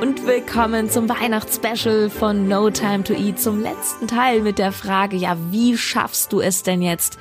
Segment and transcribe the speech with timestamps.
[0.00, 5.16] und willkommen zum Weihnachtsspecial von No Time to Eat, zum letzten Teil mit der Frage,
[5.16, 7.18] ja, wie schaffst du es denn jetzt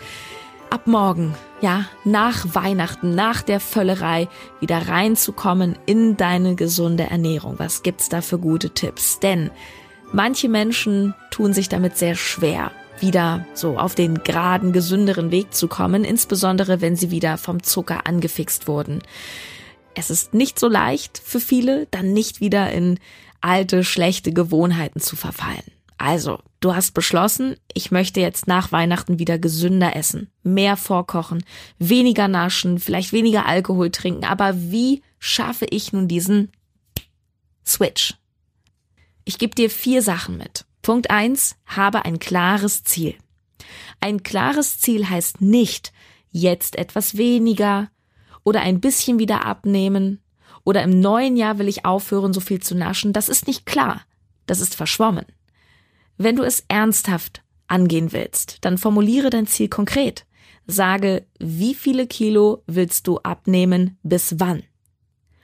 [0.69, 4.27] ab morgen, ja, nach Weihnachten, nach der Völlerei
[4.59, 7.55] wieder reinzukommen in deine gesunde Ernährung?
[7.57, 9.19] Was gibt's da für gute Tipps?
[9.19, 9.51] Denn
[10.11, 15.67] manche Menschen tun sich damit sehr schwer wieder so auf den geraden, gesünderen Weg zu
[15.67, 19.01] kommen, insbesondere wenn sie wieder vom Zucker angefixt wurden.
[19.95, 22.99] Es ist nicht so leicht für viele, dann nicht wieder in
[23.41, 25.63] alte, schlechte Gewohnheiten zu verfallen.
[25.97, 31.45] Also, du hast beschlossen, ich möchte jetzt nach Weihnachten wieder gesünder essen, mehr vorkochen,
[31.79, 36.51] weniger naschen, vielleicht weniger Alkohol trinken, aber wie schaffe ich nun diesen
[37.65, 38.15] Switch?
[39.23, 40.65] Ich gebe dir vier Sachen mit.
[40.81, 43.15] Punkt eins: habe ein klares Ziel.
[44.01, 45.93] Ein klares Ziel heißt nicht,
[46.29, 47.89] jetzt etwas weniger,
[48.43, 50.23] oder ein bisschen wieder abnehmen
[50.63, 54.01] oder im neuen Jahr will ich aufhören, so viel zu naschen, das ist nicht klar.
[54.45, 55.25] Das ist verschwommen.
[56.17, 60.25] Wenn du es ernsthaft angehen willst, dann formuliere dein Ziel konkret.
[60.67, 64.63] Sage, wie viele Kilo willst du abnehmen bis wann?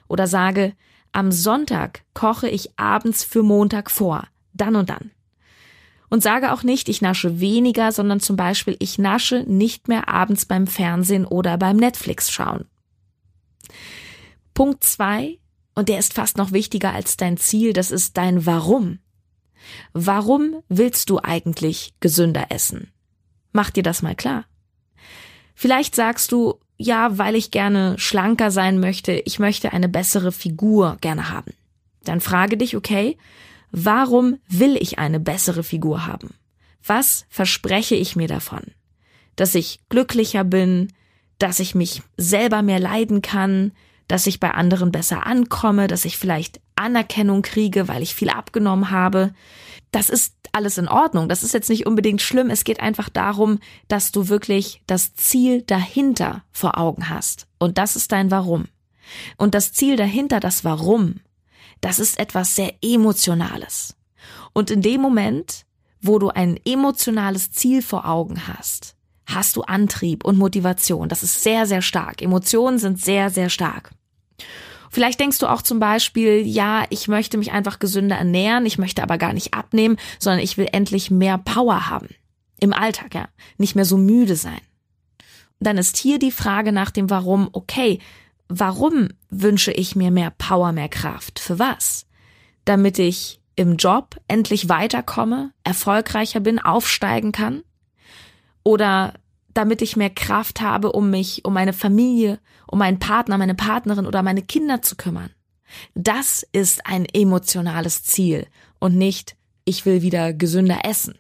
[0.08, 0.74] Oder sage,
[1.12, 5.12] am Sonntag koche ich abends für Montag vor, dann und dann.
[6.10, 10.46] Und sage auch nicht, ich nasche weniger, sondern zum Beispiel, ich nasche nicht mehr abends
[10.46, 12.66] beim Fernsehen oder beim Netflix schauen
[14.54, 15.40] Punkt zwei,
[15.76, 19.00] und der ist fast noch wichtiger als dein Ziel, das ist dein Warum.
[19.94, 22.92] Warum willst du eigentlich gesünder essen?
[23.52, 24.46] Mach dir das mal klar.
[25.56, 30.98] Vielleicht sagst du, ja, weil ich gerne schlanker sein möchte, ich möchte eine bessere Figur
[31.02, 31.54] gerne haben.
[32.04, 33.18] Dann frage dich, okay,
[33.72, 36.34] warum will ich eine bessere Figur haben?
[36.86, 38.62] Was verspreche ich mir davon?
[39.36, 40.94] Dass ich glücklicher bin,
[41.40, 43.72] dass ich mich selber mehr leiden kann,
[44.08, 48.92] dass ich bei anderen besser ankomme, dass ich vielleicht Anerkennung kriege, weil ich viel abgenommen
[48.92, 49.34] habe.
[49.92, 51.30] Das ist alles in Ordnung.
[51.30, 52.50] Das ist jetzt nicht unbedingt schlimm.
[52.50, 57.48] Es geht einfach darum, dass du wirklich das Ziel dahinter vor Augen hast.
[57.60, 58.66] Und das ist dein Warum.
[59.38, 61.22] Und das Ziel dahinter, das Warum,
[61.82, 63.96] das ist etwas sehr Emotionales.
[64.54, 65.66] Und in dem Moment,
[66.02, 68.96] wo du ein emotionales Ziel vor Augen hast,
[69.34, 71.10] hast du Antrieb und Motivation.
[71.10, 72.22] Das ist sehr, sehr stark.
[72.22, 73.92] Emotionen sind sehr, sehr stark.
[74.90, 79.04] Vielleicht denkst du auch zum Beispiel, ja, ich möchte mich einfach gesünder ernähren, ich möchte
[79.04, 82.10] aber gar nicht abnehmen, sondern ich will endlich mehr Power haben.
[82.60, 83.30] Im Alltag, ja.
[83.58, 84.60] Nicht mehr so müde sein.
[85.60, 88.00] Dann ist hier die Frage nach dem Warum, okay,
[88.48, 91.40] warum wünsche ich mir mehr Power, mehr Kraft?
[91.40, 92.08] Für was?
[92.66, 97.64] Damit ich im Job endlich weiterkomme, erfolgreicher bin, aufsteigen kann?
[98.64, 99.14] Oder
[99.54, 104.06] damit ich mehr Kraft habe, um mich, um meine Familie, um meinen Partner, meine Partnerin
[104.06, 105.32] oder meine Kinder zu kümmern.
[105.96, 108.48] Das ist ein emotionales Ziel
[108.80, 111.18] und nicht, ich will wieder gesünder essen.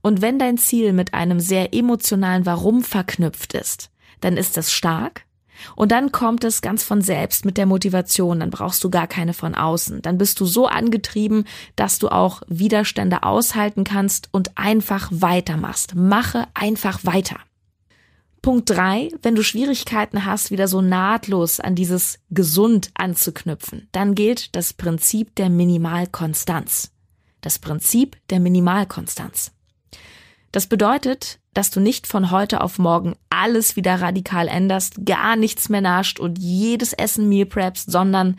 [0.00, 5.25] Und wenn dein Ziel mit einem sehr emotionalen Warum verknüpft ist, dann ist das stark
[5.74, 9.34] und dann kommt es ganz von selbst mit der Motivation, dann brauchst du gar keine
[9.34, 10.02] von außen.
[10.02, 11.44] Dann bist du so angetrieben,
[11.76, 15.94] dass du auch Widerstände aushalten kannst und einfach weitermachst.
[15.94, 17.36] Mache einfach weiter.
[18.42, 24.54] Punkt drei: Wenn du Schwierigkeiten hast, wieder so nahtlos an dieses gesund anzuknüpfen, dann gilt
[24.54, 26.92] das Prinzip der Minimalkonstanz.
[27.40, 29.52] Das Prinzip der Minimalkonstanz.
[30.52, 35.70] Das bedeutet, dass du nicht von heute auf morgen alles wieder radikal änderst, gar nichts
[35.70, 38.38] mehr nascht und jedes Essen Meal preppst, sondern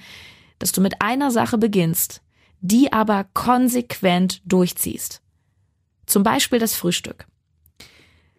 [0.59, 2.21] dass du mit einer Sache beginnst,
[2.61, 5.23] die aber konsequent durchziehst.
[6.05, 7.25] Zum Beispiel das Frühstück.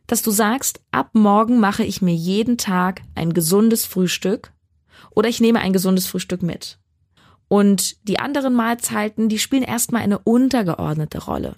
[0.07, 4.53] Dass du sagst, ab morgen mache ich mir jeden Tag ein gesundes Frühstück
[5.11, 6.79] oder ich nehme ein gesundes Frühstück mit.
[7.49, 11.57] Und die anderen Mahlzeiten, die spielen erstmal eine untergeordnete Rolle.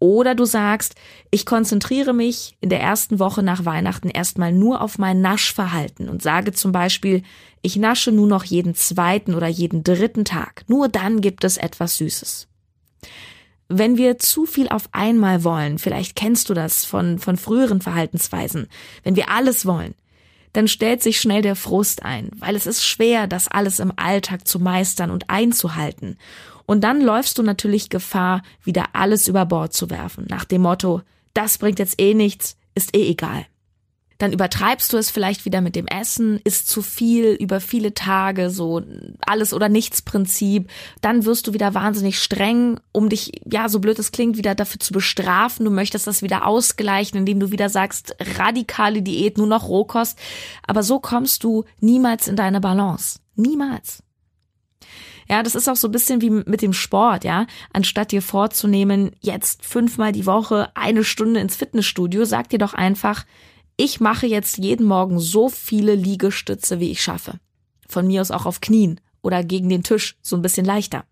[0.00, 0.94] Oder du sagst,
[1.30, 6.22] ich konzentriere mich in der ersten Woche nach Weihnachten erstmal nur auf mein Naschverhalten und
[6.22, 7.22] sage zum Beispiel,
[7.62, 10.64] ich nasche nur noch jeden zweiten oder jeden dritten Tag.
[10.68, 12.46] Nur dann gibt es etwas Süßes.
[13.68, 18.68] Wenn wir zu viel auf einmal wollen, vielleicht kennst du das von, von früheren Verhaltensweisen,
[19.02, 19.94] wenn wir alles wollen,
[20.52, 24.48] dann stellt sich schnell der Frust ein, weil es ist schwer, das alles im Alltag
[24.48, 26.16] zu meistern und einzuhalten.
[26.68, 31.00] Und dann läufst du natürlich Gefahr, wieder alles über Bord zu werfen, nach dem Motto,
[31.32, 33.46] das bringt jetzt eh nichts, ist eh egal
[34.18, 38.50] dann übertreibst du es vielleicht wieder mit dem Essen, isst zu viel über viele Tage,
[38.50, 38.82] so
[39.20, 40.68] alles oder nichts Prinzip,
[41.00, 44.80] dann wirst du wieder wahnsinnig streng, um dich, ja, so blöd es klingt, wieder dafür
[44.80, 45.64] zu bestrafen.
[45.64, 50.18] Du möchtest das wieder ausgleichen, indem du wieder sagst, radikale Diät, nur noch Rohkost.
[50.66, 53.20] Aber so kommst du niemals in deine Balance.
[53.36, 54.02] Niemals.
[55.30, 57.46] Ja, das ist auch so ein bisschen wie mit dem Sport, ja.
[57.72, 63.26] Anstatt dir vorzunehmen, jetzt fünfmal die Woche eine Stunde ins Fitnessstudio, sag dir doch einfach,
[63.76, 67.38] ich mache jetzt jeden Morgen so viele Liegestütze, wie ich schaffe.
[67.88, 71.04] Von mir aus auch auf Knien oder gegen den Tisch, so ein bisschen leichter.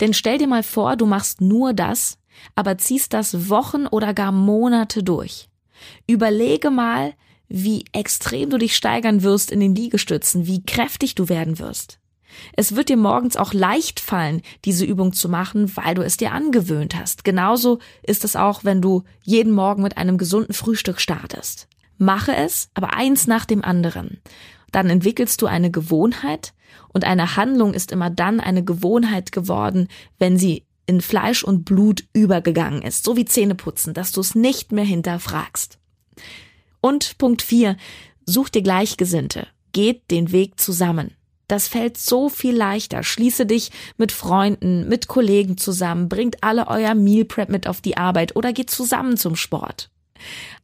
[0.00, 2.18] Denn stell dir mal vor, du machst nur das,
[2.54, 5.48] aber ziehst das Wochen oder gar Monate durch.
[6.06, 7.14] Überlege mal,
[7.48, 11.99] wie extrem du dich steigern wirst in den Liegestützen, wie kräftig du werden wirst.
[12.56, 16.32] Es wird dir morgens auch leicht fallen, diese Übung zu machen, weil du es dir
[16.32, 17.24] angewöhnt hast.
[17.24, 21.68] Genauso ist es auch, wenn du jeden Morgen mit einem gesunden Frühstück startest.
[21.98, 24.20] Mache es, aber eins nach dem anderen.
[24.72, 26.54] Dann entwickelst du eine Gewohnheit
[26.88, 29.88] und eine Handlung ist immer dann eine Gewohnheit geworden,
[30.18, 34.72] wenn sie in Fleisch und Blut übergegangen ist, so wie Zähneputzen, dass du es nicht
[34.72, 35.78] mehr hinterfragst.
[36.80, 37.76] Und Punkt 4.
[38.24, 39.46] Such dir Gleichgesinnte.
[39.72, 41.12] Geht den Weg zusammen.
[41.50, 43.02] Das fällt so viel leichter.
[43.02, 47.96] Schließe dich mit Freunden, mit Kollegen zusammen, bringt alle euer Meal Prep mit auf die
[47.96, 49.90] Arbeit oder geht zusammen zum Sport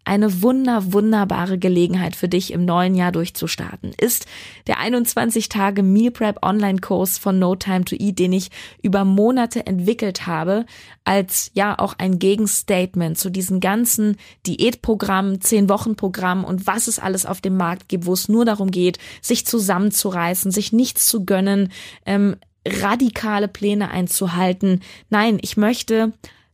[0.05, 4.27] eine wunder, wunderbare Gelegenheit für dich im neuen Jahr durchzustarten, ist
[4.69, 8.51] der 21 Tage Meal Prep Online Kurs von No Time to Eat, den ich
[8.83, 10.65] über Monate entwickelt habe,
[11.05, 14.17] als ja auch ein Gegenstatement zu diesen ganzen
[14.47, 18.45] Diätprogrammen, 10 Wochen Programm und was es alles auf dem Markt gibt, wo es nur
[18.45, 21.73] darum geht, sich zusammenzureißen, sich nichts zu gönnen,
[22.05, 22.37] ähm,
[22.67, 24.81] radikale Pläne einzuhalten.
[25.11, 26.13] Nein, ich möchte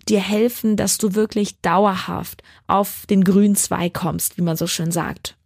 [0.08, 4.92] dir helfen, dass du wirklich dauerhaft auf den grünen Zweig kommst, wie man so schön
[4.92, 5.36] sagt.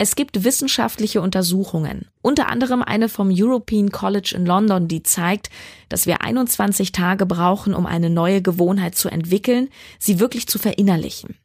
[0.00, 5.50] Es gibt wissenschaftliche Untersuchungen, unter anderem eine vom European College in London, die zeigt,
[5.88, 9.68] dass wir 21 Tage brauchen, um eine neue Gewohnheit zu entwickeln,
[9.98, 11.36] sie wirklich zu verinnerlichen.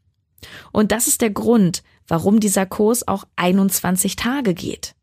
[0.71, 4.93] Und das ist der Grund, warum dieser Kurs auch 21 Tage geht.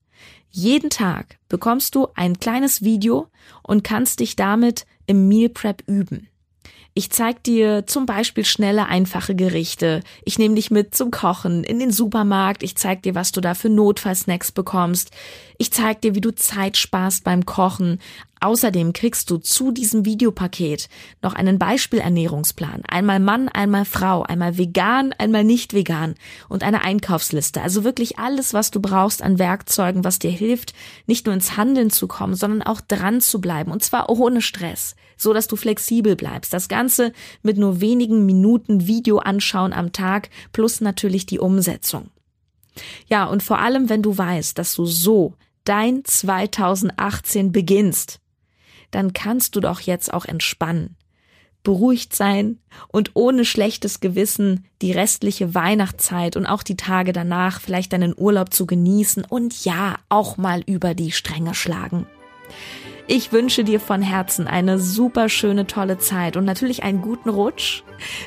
[0.51, 3.27] Jeden Tag bekommst du ein kleines Video
[3.65, 6.29] und kannst dich damit im Meal Prep üben.
[6.93, 10.01] Ich zeig dir zum Beispiel schnelle, einfache Gerichte.
[10.25, 12.65] Ich nehme dich mit zum Kochen in den Supermarkt.
[12.65, 15.11] Ich zeig dir, was du da für Notfallsnacks bekommst.
[15.63, 17.99] Ich zeig dir, wie du Zeit sparst beim Kochen.
[18.41, 20.89] Außerdem kriegst du zu diesem Videopaket
[21.21, 22.81] noch einen Beispielernährungsplan.
[22.89, 26.15] Einmal Mann, einmal Frau, einmal vegan, einmal nicht vegan
[26.49, 27.61] und eine Einkaufsliste.
[27.61, 30.73] Also wirklich alles, was du brauchst an Werkzeugen, was dir hilft,
[31.07, 33.71] nicht nur ins Handeln zu kommen, sondern auch dran zu bleiben.
[33.71, 36.55] Und zwar ohne Stress, so dass du flexibel bleibst.
[36.55, 37.13] Das Ganze
[37.43, 42.09] mit nur wenigen Minuten Video anschauen am Tag plus natürlich die Umsetzung.
[43.09, 45.35] Ja, und vor allem, wenn du weißt, dass du so
[45.65, 48.21] dein 2018 beginnst,
[48.91, 50.97] dann kannst du doch jetzt auch entspannen,
[51.63, 52.59] beruhigt sein
[52.89, 58.53] und ohne schlechtes Gewissen die restliche Weihnachtszeit und auch die Tage danach vielleicht deinen Urlaub
[58.53, 62.07] zu genießen und ja, auch mal über die Stränge schlagen.
[63.13, 67.83] Ich wünsche dir von Herzen eine super schöne, tolle Zeit und natürlich einen guten Rutsch.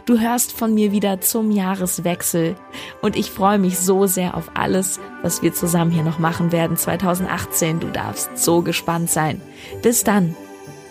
[0.05, 2.57] Du hörst von mir wieder zum Jahreswechsel
[3.01, 6.75] und ich freue mich so sehr auf alles, was wir zusammen hier noch machen werden
[6.75, 7.79] 2018.
[7.79, 9.39] Du darfst so gespannt sein.
[9.81, 10.35] Bis dann,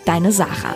[0.05, 0.75] deine Sarah.